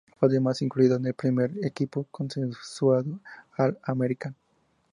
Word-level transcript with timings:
Fue 0.19 0.29
además 0.29 0.63
incluido 0.63 0.95
en 0.95 1.05
el 1.05 1.13
primer 1.13 1.51
equipo 1.63 2.07
consensuado 2.09 3.19
All-American. 3.55 4.35